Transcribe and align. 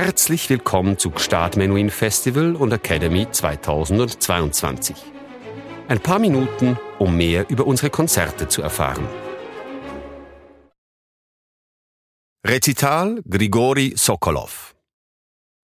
Herzlich 0.00 0.48
willkommen 0.48 0.96
zu 0.96 1.10
Gstaad 1.10 1.56
Menuhin 1.56 1.90
Festival 1.90 2.54
und 2.54 2.72
Academy 2.72 3.28
2022. 3.28 4.94
Ein 5.88 5.98
paar 5.98 6.20
Minuten, 6.20 6.78
um 7.00 7.16
mehr 7.16 7.50
über 7.50 7.66
unsere 7.66 7.90
Konzerte 7.90 8.46
zu 8.46 8.62
erfahren. 8.62 9.08
Rezital 12.46 13.20
Grigori 13.28 13.94
Sokolov 13.96 14.76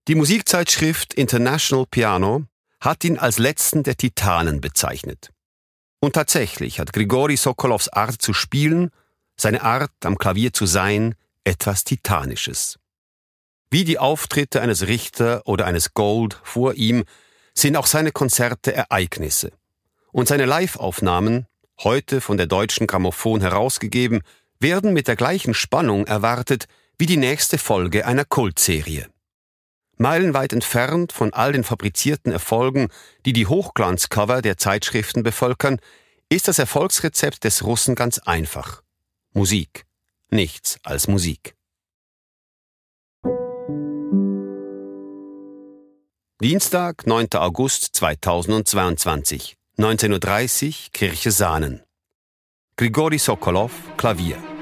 Die 0.08 0.16
Musikzeitschrift 0.16 1.14
International 1.14 1.86
Piano 1.88 2.42
hat 2.80 3.04
ihn 3.04 3.18
als 3.18 3.38
letzten 3.38 3.84
der 3.84 3.96
Titanen 3.96 4.60
bezeichnet. 4.60 5.30
Und 6.00 6.14
tatsächlich 6.14 6.80
hat 6.80 6.92
Grigori 6.92 7.36
Sokolovs 7.36 7.88
Art 7.88 8.20
zu 8.20 8.32
spielen, 8.32 8.90
seine 9.36 9.62
Art 9.62 9.92
am 10.02 10.18
Klavier 10.18 10.52
zu 10.52 10.66
sein, 10.66 11.14
etwas 11.44 11.84
Titanisches. 11.84 12.80
Wie 13.74 13.82
die 13.82 13.98
Auftritte 13.98 14.62
eines 14.62 14.86
Richter 14.86 15.42
oder 15.46 15.66
eines 15.66 15.94
Gold 15.94 16.38
vor 16.44 16.74
ihm 16.74 17.02
sind 17.54 17.76
auch 17.76 17.88
seine 17.88 18.12
Konzerte 18.12 18.72
Ereignisse. 18.72 19.50
Und 20.12 20.28
seine 20.28 20.44
Live-Aufnahmen, 20.44 21.48
heute 21.82 22.20
von 22.20 22.36
der 22.36 22.46
Deutschen 22.46 22.86
Grammophon 22.86 23.40
herausgegeben, 23.40 24.22
werden 24.60 24.92
mit 24.92 25.08
der 25.08 25.16
gleichen 25.16 25.54
Spannung 25.54 26.06
erwartet 26.06 26.66
wie 26.98 27.06
die 27.06 27.16
nächste 27.16 27.58
Folge 27.58 28.06
einer 28.06 28.24
Kultserie. 28.24 29.08
Meilenweit 29.96 30.52
entfernt 30.52 31.10
von 31.10 31.32
all 31.32 31.50
den 31.50 31.64
fabrizierten 31.64 32.30
Erfolgen, 32.30 32.90
die 33.26 33.32
die 33.32 33.48
Hochglanzcover 33.48 34.40
der 34.40 34.56
Zeitschriften 34.56 35.24
bevölkern, 35.24 35.80
ist 36.28 36.46
das 36.46 36.60
Erfolgsrezept 36.60 37.42
des 37.42 37.64
Russen 37.64 37.96
ganz 37.96 38.20
einfach. 38.20 38.84
Musik. 39.32 39.84
Nichts 40.30 40.78
als 40.84 41.08
Musik. 41.08 41.56
Dienstag, 46.44 47.06
9. 47.06 47.36
August 47.36 47.94
2022, 47.94 49.56
19.30 49.78 50.66
Uhr, 50.66 50.74
Kirche 50.92 51.30
Sahnen. 51.30 51.80
Grigori 52.76 53.18
Sokolov, 53.18 53.72
Klavier. 53.96 54.53